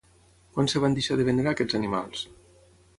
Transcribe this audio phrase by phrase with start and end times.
[0.55, 2.29] Quan es van deixar de venerar aquests animals?